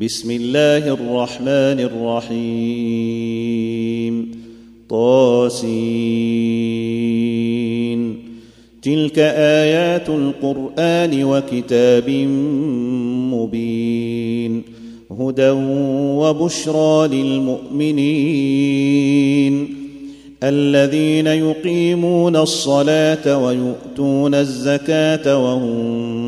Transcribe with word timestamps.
بسم 0.00 0.30
الله 0.30 0.78
الرحمن 0.78 1.80
الرحيم. 1.80 4.30
طاسين. 4.90 5.58
تلك 8.82 9.18
آيات 9.18 10.08
القرآن 10.08 11.24
وكتاب 11.24 12.10
مبين. 13.34 14.62
هدى 15.20 15.50
وبشرى 16.18 17.08
للمؤمنين. 17.08 19.74
الذين 20.42 21.26
يقيمون 21.26 22.36
الصلاة 22.36 23.44
ويؤتون 23.44 24.34
الزكاة 24.34 25.44
وهم 25.44 26.27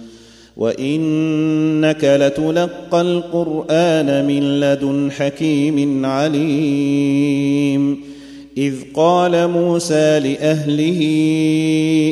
وانك 0.57 2.03
لتلقى 2.03 3.01
القران 3.01 4.27
من 4.27 4.59
لدن 4.59 5.11
حكيم 5.11 6.05
عليم 6.05 8.11
اذ 8.57 8.73
قال 8.93 9.47
موسى 9.47 10.19
لاهله 10.19 10.99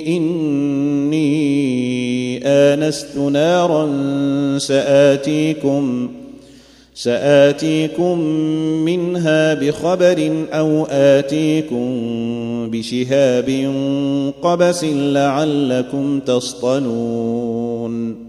اني 0.07 1.39
انست 2.47 3.17
نارا 3.17 3.87
ساتيكم 4.57 6.09
ساتيكم 6.95 8.19
منها 8.85 9.53
بخبر 9.53 10.45
أو 10.53 10.85
اتيكم 10.85 11.89
بشهاب 12.71 13.73
قبس 14.41 14.83
لعلكم 14.83 16.19
تصطلون 16.19 18.28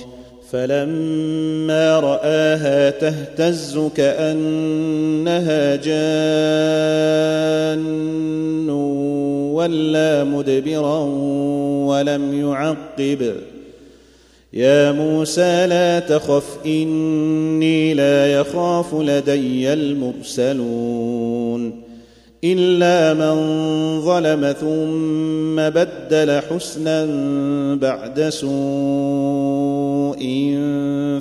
فلما 0.51 1.99
رآها 1.99 2.89
تهتز 2.89 3.79
كأنها 3.95 5.75
جان 5.75 6.29
ولا 9.53 10.23
مدبرا 10.23 10.99
ولم 11.87 12.39
يعقب. 12.41 13.33
يا 14.53 14.91
موسى 14.91 15.67
لا 15.67 15.99
تخف 15.99 16.57
إني 16.65 17.93
لا 17.93 18.33
يخاف 18.33 18.95
لدي 18.95 19.73
المرسلون. 19.73 21.11
إلا 22.43 23.13
من 23.13 23.35
ظلم 24.01 24.51
ثم 24.51 25.69
بدل 25.69 26.41
حسنا 26.49 27.05
بعد 27.75 28.29
سوء 28.29 30.20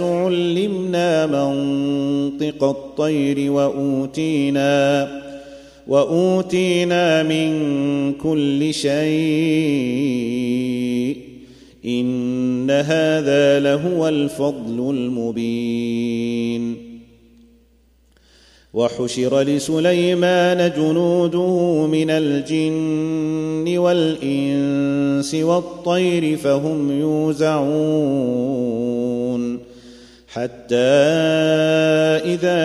علمنا 0.00 1.26
منطق 1.26 2.64
الطير 2.64 3.52
وأوتينا 3.52 5.08
وأوتينا 5.88 7.22
من 7.22 7.52
كل 8.12 8.74
شيء. 8.74 8.94
إن 11.86 12.70
هذا 12.70 13.60
لهو 13.60 14.08
الفضل 14.08 14.90
المبين. 14.90 16.76
وحشر 18.74 19.40
لسليمان 19.40 20.72
جنوده 20.76 21.86
من 21.86 22.10
الجن 22.10 23.78
والإنس 23.78 25.34
والطير 25.34 26.36
فهم 26.36 27.00
يوزعون. 27.00 27.64
حتى 30.28 30.76
إذا 32.34 32.60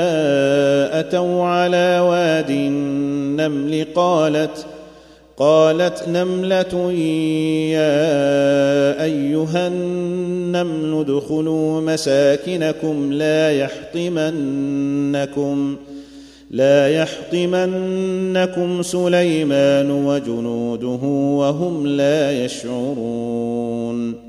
أتوا 1.00 1.44
على 1.44 2.00
واد 2.00 2.50
النمل 2.50 3.86
قالت 3.96 4.66
قالت 5.38 6.10
نملة 6.10 6.92
يا 7.72 9.04
أيها 9.04 9.68
النمل 9.68 11.00
ادخلوا 11.00 11.82
مساكنكم 11.82 13.14
لا 13.14 13.52
يحطمنكم 13.52 14.78
لا 16.52 16.90
يحطمنكم 16.90 18.82
سليمان 18.82 19.92
وجنوده 19.92 21.00
وهم 21.38 21.88
لا 21.88 22.46
يشعرون. 22.46 24.29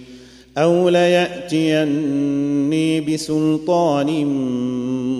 أو 0.57 0.89
لياتيني 0.89 2.41
بسلطان 3.01 4.25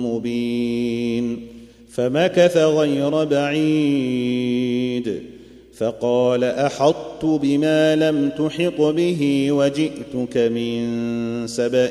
مبين 0.02 1.46
فمكث 1.92 2.56
غير 2.56 3.24
بعيد 3.24 5.22
فقال 5.74 6.44
احطت 6.44 7.24
بما 7.24 7.96
لم 7.96 8.28
تحط 8.28 8.80
به 8.80 9.52
وجئتك 9.52 10.36
من 10.36 10.86
سبا 11.46 11.90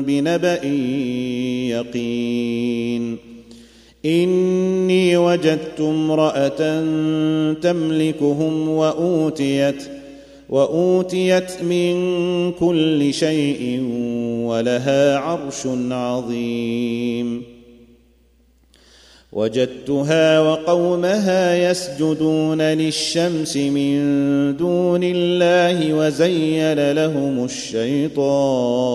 بنبا 0.00 0.64
يقين 1.68 3.16
اني 4.04 5.16
وجدت 5.16 5.80
امراه 5.80 6.48
تملكهم 7.54 8.68
واوتيت 8.68 9.97
وأوتيت 10.48 11.62
من 11.62 11.96
كل 12.52 13.14
شيء 13.14 13.80
ولها 14.44 15.18
عرش 15.18 15.66
عظيم. 15.90 17.58
وجدتها 19.32 20.40
وقومها 20.40 21.70
يسجدون 21.70 22.62
للشمس 22.62 23.56
من 23.56 23.96
دون 24.56 25.00
الله 25.02 25.94
وزين 25.94 26.92
لهم 26.92 27.44
الشيطان 27.44 28.88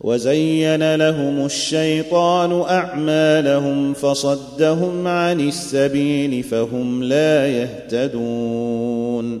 وزين 0.00 0.94
لهم 0.94 1.44
الشيطان 1.44 2.60
أعمالهم 2.60 3.94
فصدهم 3.94 5.06
عن 5.06 5.40
السبيل 5.40 6.42
فهم 6.42 7.02
لا 7.02 7.48
يهتدون. 7.48 9.40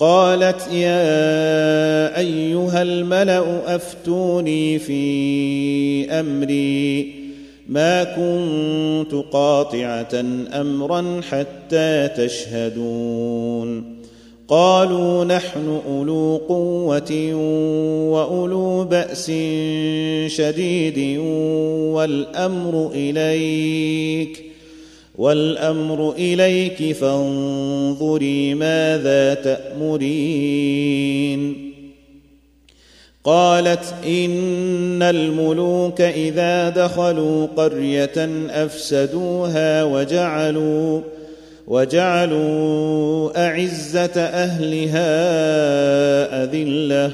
قالت 0.00 0.72
يا 0.72 2.18
أيها 2.18 2.82
الملأ 2.82 3.74
أفتوني 3.76 4.78
في 4.78 6.10
أمري 6.10 7.14
ما 7.68 8.04
كنت 8.04 9.14
قاطعة 9.32 10.24
أمرا 10.52 11.20
حتى 11.30 12.08
تشهدون. 12.16 14.00
قالوا 14.48 15.24
نحن 15.24 15.80
أولو 15.88 16.40
قوة 16.48 17.34
وأولو 18.12 18.84
بأس 18.84 19.26
شديد 20.26 21.18
والأمر 21.94 22.90
إليك. 22.94 24.49
والأمر 25.20 26.12
إليك 26.18 26.96
فانظري 26.96 28.54
ماذا 28.54 29.34
تأمرين. 29.34 30.90
قالت 33.24 33.94
إن 34.06 35.02
الملوك 35.02 36.00
إذا 36.00 36.68
دخلوا 36.68 37.46
قرية 37.56 38.28
أفسدوها 38.50 39.84
وجعلوا 39.84 41.00
وجعلوا 41.66 43.46
أعزة 43.46 44.20
أهلها 44.20 45.12
أذلة 46.44 47.12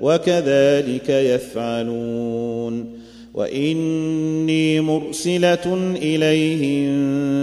وكذلك 0.00 1.08
يفعلون. 1.08 2.95
وإني 3.36 4.80
مرسلة 4.80 5.94
إليهم 5.96 6.88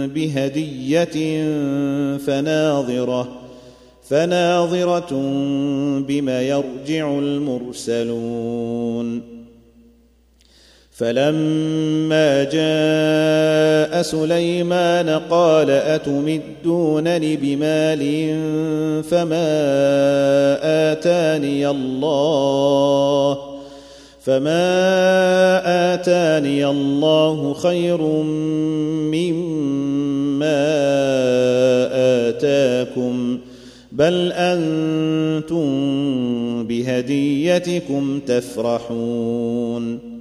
بهدية 0.08 1.44
فناظرة 2.16 3.40
فناظرة 4.08 5.12
بما 6.08 6.42
يرجع 6.42 7.18
المرسلون. 7.18 9.34
فلما 10.92 12.44
جاء 12.44 14.02
سليمان 14.02 15.08
قال 15.30 15.70
أتمدونني 15.70 17.36
بمال 17.36 18.02
فما 19.02 19.46
آتاني 20.92 21.70
الله؟ 21.70 23.43
فما 24.24 25.94
اتاني 25.94 26.66
الله 26.66 27.54
خير 27.54 28.02
مما 29.12 30.64
اتاكم 32.28 33.38
بل 33.92 34.32
أنتم 34.32 35.66
بهديتكم 36.66 38.20
تفرحون 38.26 40.14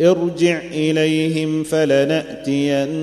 ارجع 0.00 0.62
إليهم 0.72 1.62
فلنأتينهم 1.62 2.94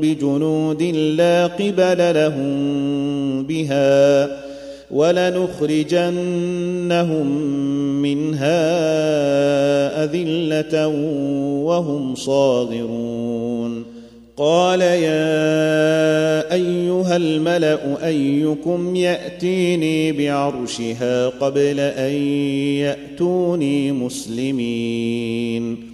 بجنود 0.00 0.82
لا 0.82 1.46
قبل 1.46 2.14
لهم 2.14 3.46
بها 3.46 4.43
ولنخرجنهم 4.94 6.12
منها 8.02 8.64
أذلة 10.04 10.88
وهم 11.66 12.14
صاغرون. 12.14 13.84
قال 14.36 14.80
يا 14.80 16.52
أيها 16.52 17.16
الملأ 17.16 18.06
أيكم 18.06 18.96
يأتيني 18.96 20.12
بعرشها 20.12 21.28
قبل 21.28 21.80
أن 21.80 22.12
يأتوني 22.82 23.92
مسلمين. 23.92 25.93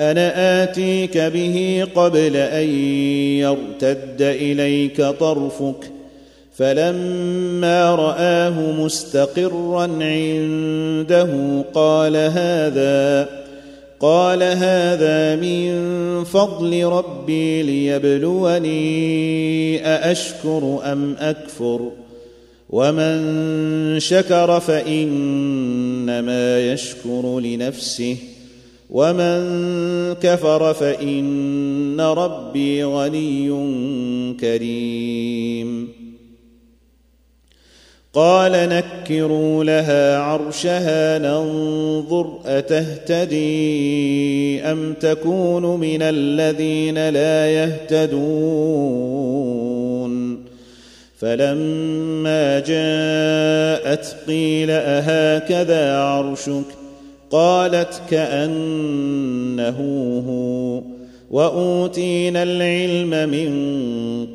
أنا 0.00 0.62
آتيك 0.62 1.18
به 1.18 1.86
قبل 1.94 2.36
أن 2.36 2.68
يرتد 3.38 4.22
إليك 4.22 5.02
طرفك. 5.02 5.90
فلما 6.56 7.94
رآه 7.94 8.72
مستقرا 8.72 9.82
عنده 9.82 11.62
قال 11.74 12.16
هذا 12.16 13.28
قال 14.00 14.42
هذا 14.42 15.36
من 15.36 15.74
فضل 16.24 16.84
ربي 16.84 17.62
ليبلوني 17.62 18.76
أأشكر 19.86 20.80
أم 20.84 21.16
أكفر؟ 21.18 21.90
ومن 22.70 23.20
شكر 24.00 24.60
فإنما 24.60 26.72
يشكر 26.72 27.40
لنفسه. 27.40 28.16
ومن 28.94 29.38
كفر 30.22 30.74
فإن 30.74 32.00
ربي 32.00 32.84
غني 32.84 33.48
كريم. 34.40 35.88
قال 38.12 38.52
نكروا 38.52 39.64
لها 39.64 40.18
عرشها 40.18 41.18
ننظر 41.18 42.38
أتهتدي 42.46 43.42
أم 44.62 44.92
تكون 44.92 45.80
من 45.80 46.02
الذين 46.02 47.08
لا 47.08 47.46
يهتدون. 47.46 48.34
فلما 51.18 52.58
جاءت 52.60 54.16
قيل 54.26 54.70
أهكذا 54.70 55.98
عرشك؟ 55.98 56.83
قالت 57.30 58.02
كأنه 58.10 59.78
هو. 60.28 60.82
وأوتينا 61.30 62.42
العلم 62.42 63.30
من 63.30 63.54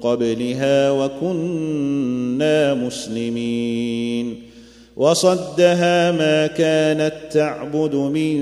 قبلها 0.02 0.92
وكنا 0.92 2.74
مسلمين. 2.74 4.36
وصدها 4.98 6.12
ما 6.12 6.48
كانت 6.48 7.14
تعبد 7.32 7.96
من 7.96 8.38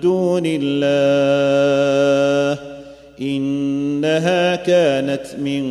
دون 0.00 0.42
الله. 0.44 0.82
إنها 3.20 4.56
كانت 4.56 5.26
من 5.42 5.64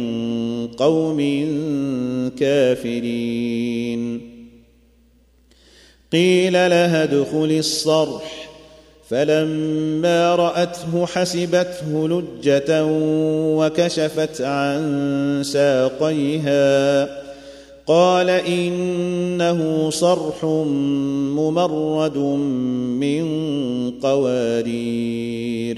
قوم 0.68 1.20
كافرين. 2.40 4.31
قيل 6.14 6.54
لها 6.54 7.04
ادخل 7.04 7.56
الصرح. 7.60 8.50
فلما 9.10 10.36
رأته 10.36 11.06
حسبته 11.06 12.08
لجة 12.08 12.86
وكشفت 13.58 14.42
عن 14.42 15.42
ساقيها. 15.46 17.04
قال 17.88 18.30
إنه 18.30 19.90
صرح 19.90 20.44
ممرد 21.36 22.18
من 22.98 23.26
قوارير. 23.92 25.78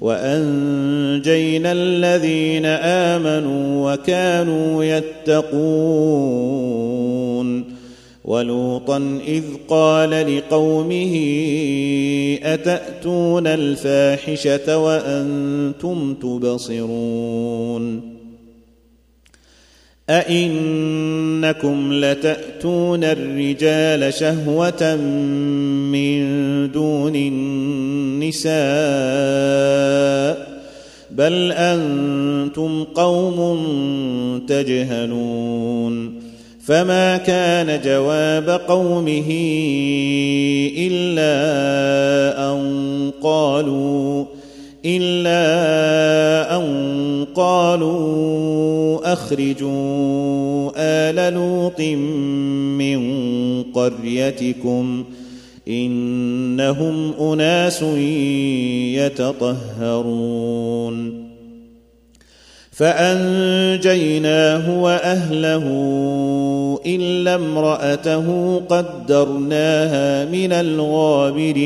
وأنجينا 0.00 1.72
الذين 1.72 2.66
آمنوا 2.66 3.92
وكانوا 3.92 4.84
يتقون 4.84 6.40
ولوطا 8.24 9.20
إذ 9.26 9.44
قال 9.68 10.36
لقومه 10.36 11.14
أتأتون 12.42 13.46
الفاحشة 13.46 14.78
وأنتم 14.78 16.14
تبصرون 16.14 18.09
أئنكم 20.10 21.92
لتأتون 21.92 23.04
الرجال 23.04 24.14
شهوة 24.14 24.96
من 25.92 26.20
دون 26.72 27.16
النساء 27.16 28.50
بل 31.10 31.52
أنتم 31.52 32.84
قوم 32.84 33.38
تجهلون 34.48 36.20
فما 36.64 37.16
كان 37.16 37.80
جواب 37.84 38.48
قومه 38.68 39.30
إلا 40.78 41.32
أن 42.52 43.10
قالوا 43.22 44.24
إلا 44.84 45.46
أن 46.56 47.26
قالوا 47.34 48.79
أخرجوا 49.12 50.70
آل 50.76 51.34
لوط 51.34 51.80
من 52.80 53.00
قريتكم 53.62 55.04
إنهم 55.68 57.12
أناس 57.20 57.82
يتطهرون. 59.80 61.30
فأنجيناه 62.72 64.82
وأهله 64.82 65.64
إلا 66.86 67.34
امرأته 67.34 68.56
قدرناها 68.56 70.24
من 70.24 70.52
الغابرين 70.52 71.60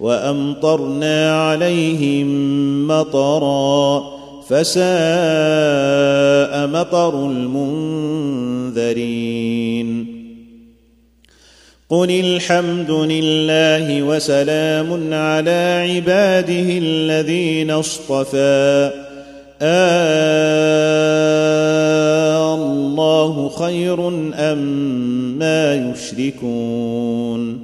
وأمطرنا 0.00 1.42
عليهم 1.42 2.28
مطرا. 2.88 4.13
فساء 4.48 4.84
مطر 6.66 7.26
المنذرين. 7.26 8.84
قل 11.90 12.10
الحمد 12.10 12.90
لله 12.90 14.02
وسلام 14.02 15.14
على 15.14 15.90
عباده 15.90 16.78
الذين 16.78 17.70
اصطفى. 17.70 18.90
آه 19.62 20.04
الله 22.54 23.48
خير 23.48 24.08
أم 24.34 24.58
ما 25.38 25.74
يشركون. 25.74 27.63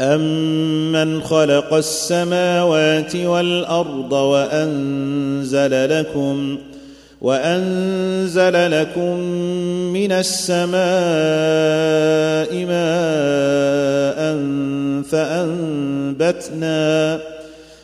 أمن 0.00 1.22
خلق 1.22 1.74
السماوات 1.74 3.16
والأرض 3.16 4.12
وأنزل 4.12 6.00
لكم 6.00 6.58
ۖ 6.74 6.78
وانزل 7.20 8.80
لكم 8.80 9.20
من 9.92 10.12
السماء 10.12 10.78
ماء 12.66 14.18
فانبتنا 15.10 16.78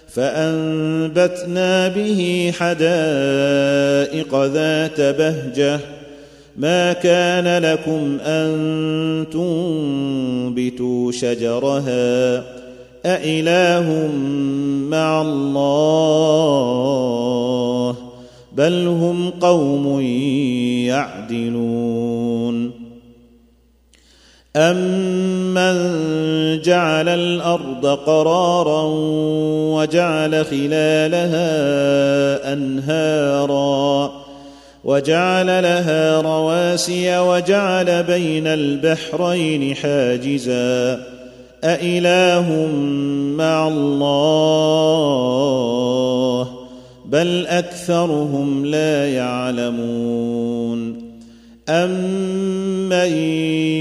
فانبتنا 0.08 1.88
به 1.88 2.52
حدائق 2.58 4.44
ذات 4.44 5.00
بهجه 5.00 5.80
ما 6.56 6.92
كان 6.92 7.62
لكم 7.62 8.18
أن 8.20 9.26
تنبتوا 9.32 11.12
شجرها 11.12 12.44
أإله 13.06 14.08
مع 14.88 15.22
الله 15.22 16.34
بل 18.52 18.86
هم 18.86 19.30
قوم 19.30 20.00
يعدلون 20.86 22.70
امن 24.56 25.74
جعل 26.62 27.08
الأرض 27.08 27.86
قرارا 27.86 28.82
وجعل 29.74 30.44
خلالها 30.44 31.52
أنهارا 32.52 34.23
وجعل 34.84 35.46
لها 35.46 36.20
رواسي 36.20 37.18
وجعل 37.18 38.02
بين 38.02 38.46
البحرين 38.46 39.74
حاجزا. 39.76 41.06
أإله 41.64 42.66
مع 43.36 43.68
الله؟ 43.68 44.84
بل 47.04 47.46
أكثرهم 47.46 48.66
لا 48.66 49.14
يعلمون. 49.14 51.04
امن 51.68 53.12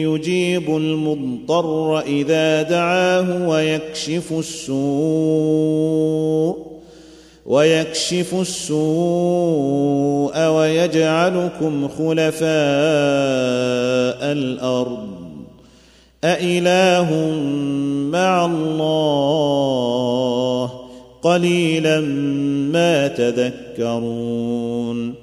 يجيب 0.08 0.78
المضطر 0.78 2.00
اذا 2.00 2.62
دعاه 2.62 3.48
ويكشف 3.50 4.34
السوء 4.40 4.74
ويكشف 7.46 8.36
السوء 8.42 10.48
ويجعلكم 10.48 11.88
خلفاء 11.88 12.52
الأرض. 14.32 15.08
أإله 16.24 17.12
مع 18.12 18.46
الله 18.46 20.72
قليلا 21.22 22.00
ما 22.72 23.08
تذكرون. 23.08 25.14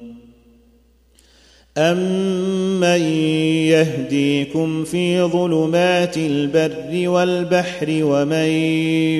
امن 1.78 3.00
يهديكم 3.72 4.84
في 4.84 5.22
ظلمات 5.22 6.16
البر 6.16 7.08
والبحر 7.08 7.86
ومن 8.02 8.48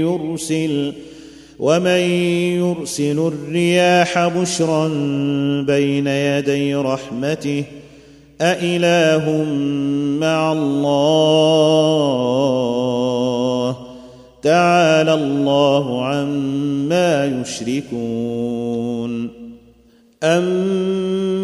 يرسل 0.01 0.93
ومن 1.61 2.01
يرسل 2.57 3.19
الرياح 3.19 4.29
بشرا 4.29 4.89
بين 5.67 6.07
يدي 6.07 6.75
رحمته 6.75 7.65
أإله 8.41 9.45
مع 10.21 10.53
الله؟ 10.53 11.51
تعالى 14.43 15.15
الله 15.15 16.05
عما 16.05 17.43
يشركون. 17.43 19.31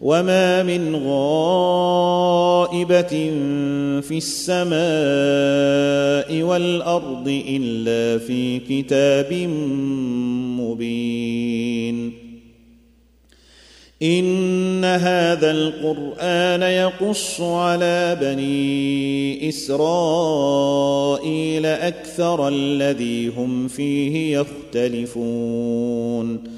وما 0.00 0.62
من 0.62 0.96
غائبه 1.06 3.08
في 4.00 4.18
السماء 4.18 4.78
والارض 6.42 7.42
الا 7.48 8.18
في 8.18 8.58
كتاب 8.58 9.32
مبين 10.60 12.12
ان 14.02 14.84
هذا 14.84 15.50
القران 15.50 16.62
يقص 16.62 17.40
على 17.40 18.18
بني 18.20 19.48
اسرائيل 19.48 20.86
أكثر 21.66 22.48
الذي 22.48 23.28
هم 23.28 23.68
فيه 23.68 24.38
يختلفون 24.38 26.57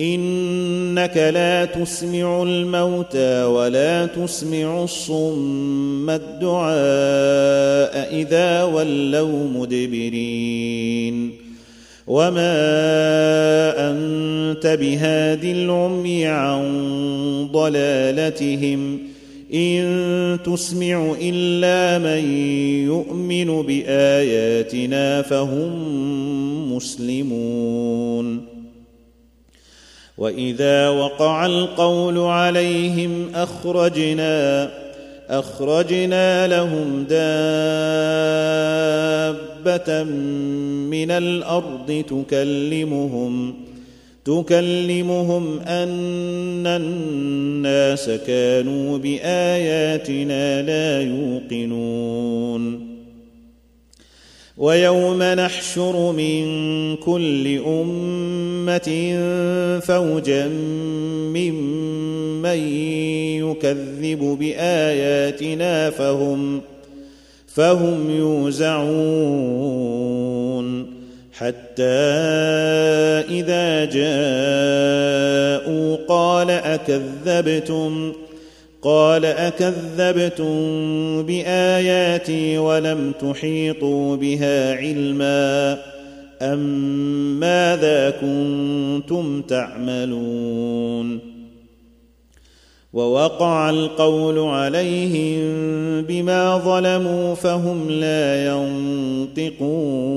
إنك 0.00 1.16
لا 1.16 1.64
تسمع 1.64 2.42
الموتى 2.42 3.44
ولا 3.44 4.06
تسمع 4.06 4.84
الصم 4.84 6.10
الدعاء 6.10 6.70
إذا 8.20 8.62
ولوا 8.62 9.48
مدبرين. 9.48 11.30
وما 12.06 12.52
أنت 13.90 14.66
بهاد 14.80 15.44
العمي 15.44 16.26
عن 16.26 16.62
ضلالتهم. 17.52 18.98
إن 19.54 20.38
تسمع 20.44 21.14
إلا 21.22 21.98
من 21.98 22.32
يؤمن 22.84 23.62
بآياتنا 23.62 25.22
فهم 25.22 25.72
مسلمون. 26.76 28.49
واذا 30.20 30.88
وقع 30.88 31.46
القول 31.46 32.18
عليهم 32.18 33.34
اخرجنا 33.34 34.70
اخرجنا 35.30 36.46
لهم 36.46 37.04
دابه 37.04 37.20
من 40.90 41.10
الأرض 41.10 42.04
تكلمهم 42.08 43.54
تكلمهم 44.24 45.60
ان 45.60 46.66
الناس 46.66 48.10
كانوا 48.26 48.98
باياتنا 48.98 50.62
لا 50.62 51.02
يوقنون. 51.02 52.89
ويوم 54.60 55.22
نحشر 55.22 56.12
من 56.12 56.46
كل 56.96 57.58
أمة 57.66 59.18
فوجا 59.80 60.48
ممن 61.34 62.58
يكذب 63.40 64.36
بآياتنا 64.40 65.90
فهم 65.90 66.60
فهم 67.46 68.10
يوزعون. 68.10 69.80
حتى 71.32 71.82
إذا 73.30 73.84
جاءوا 73.84 75.16
قال 76.08 76.50
أكذبتم؟ 76.50 78.12
قال 78.82 79.24
أكذبتم 79.24 80.52
بآياتي 81.22 82.58
ولم 82.58 83.12
تحيطوا 83.20 84.16
بها 84.16 84.74
علما 84.74 85.78
أم 86.42 86.60
ماذا 87.40 88.10
كنتم 88.10 89.42
تعملون 89.42 91.20
ووقع 92.92 93.70
القول 93.70 94.38
عليهم 94.38 95.42
بما 96.02 96.58
ظلموا 96.58 97.34
فهم 97.34 97.90
لا 97.90 98.46
ينطقون 99.36 100.10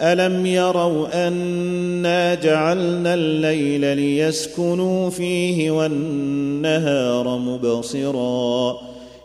الم 0.00 0.46
يروا 0.46 1.28
انا 1.28 2.34
جعلنا 2.34 3.14
الليل 3.14 3.96
ليسكنوا 3.96 5.10
فيه 5.10 5.70
والنهار 5.70 7.38
مبصرا 7.38 8.80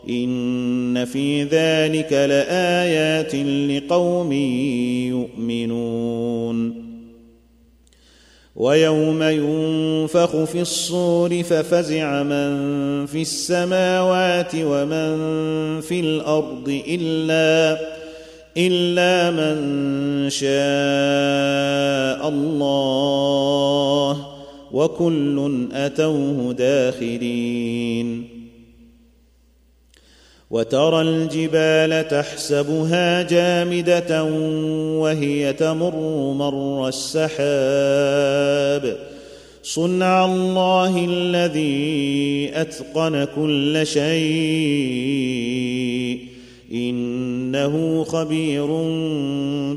ان 0.08 1.04
في 1.04 1.42
ذلك 1.42 2.12
لايات 2.12 3.34
لقوم 3.70 4.32
يؤمنون 5.12 6.84
ويوم 8.56 9.22
ينفخ 9.22 10.44
في 10.44 10.60
الصور 10.60 11.42
ففزع 11.42 12.22
من 12.22 13.06
في 13.06 13.22
السماوات 13.22 14.52
ومن 14.54 15.16
في 15.80 16.00
الأرض 16.00 16.82
الا 16.88 17.93
إلا 18.56 19.30
من 19.30 19.56
شاء 20.30 22.28
الله 22.28 24.26
وكل 24.72 25.68
أتوه 25.72 26.52
داخرين. 26.52 28.28
وترى 30.50 31.02
الجبال 31.02 32.08
تحسبها 32.08 33.22
جامدة 33.22 34.24
وهي 34.98 35.52
تمر 35.52 35.96
مر 36.32 36.88
السحاب. 36.88 38.96
صنع 39.62 40.24
الله 40.24 41.04
الذي 41.08 42.50
أتقن 42.54 43.26
كل 43.36 43.86
شيء. 43.86 45.03
إنه 47.64 48.04
خبير 48.04 48.66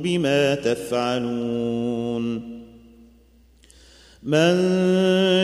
بما 0.03 0.55
تفعلون. 0.55 2.57
من 4.23 4.55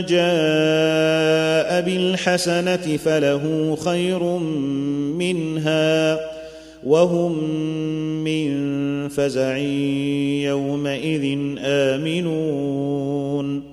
جاء 0.06 1.82
بالحسنة 1.82 2.98
فله 2.98 3.76
خير 3.76 4.24
منها 5.18 6.20
وهم 6.86 7.44
من 8.24 8.50
فزع 9.10 9.58
يومئذ 10.48 11.38
آمنون. 11.60 13.73